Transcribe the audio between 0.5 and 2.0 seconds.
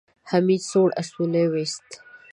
سوړ اسويلی وېست.